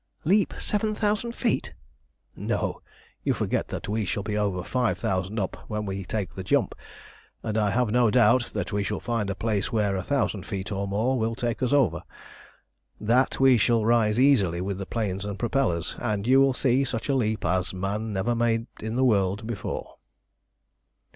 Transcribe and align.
Leap 0.23 0.55
seven 0.59 0.95
thousand 0.95 1.33
feet?" 1.33 1.75
"No; 2.35 2.81
you 3.23 3.35
forget 3.35 3.67
that 3.67 3.87
we 3.87 4.03
shall 4.03 4.23
be 4.23 4.35
over 4.35 4.63
five 4.63 4.97
thousand 4.97 5.39
up 5.39 5.55
when 5.67 5.85
we 5.85 6.03
take 6.03 6.33
the 6.33 6.43
jump, 6.43 6.73
and 7.43 7.55
I 7.55 7.69
have 7.69 7.91
no 7.91 8.09
doubt 8.09 8.45
that 8.53 8.71
we 8.73 8.81
shall 8.81 8.99
find 8.99 9.29
a 9.29 9.35
place 9.35 9.71
where 9.71 9.95
a 9.95 10.01
thousand 10.01 10.47
feet 10.47 10.71
or 10.71 10.85
so 10.85 10.87
more 10.87 11.19
will 11.19 11.35
take 11.35 11.61
us 11.61 11.71
over. 11.71 12.01
That 12.99 13.39
we 13.39 13.59
shall 13.59 13.85
rise 13.85 14.19
easily 14.19 14.59
with 14.59 14.79
the 14.79 14.87
planes 14.87 15.23
and 15.23 15.37
propellers, 15.37 15.95
and 15.99 16.25
you 16.25 16.41
will 16.41 16.55
see 16.55 16.83
such 16.83 17.07
a 17.07 17.13
leap 17.13 17.45
as 17.45 17.71
man 17.71 18.11
never 18.11 18.33
made 18.33 18.65
in 18.79 18.95
the 18.95 19.05
world 19.05 19.45
before." 19.45 19.97